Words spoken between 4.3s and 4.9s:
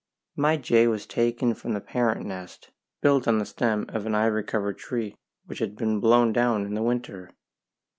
covered